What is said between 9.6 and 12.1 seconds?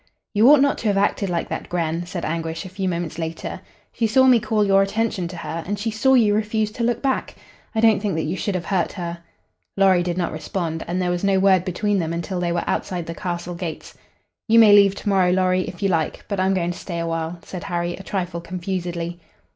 Lorry did not respond, and there was no word between